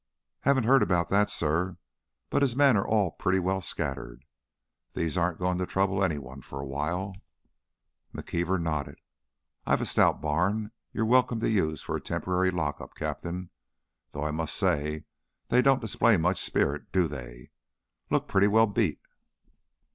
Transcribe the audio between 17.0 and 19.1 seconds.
they? Look pretty well beat."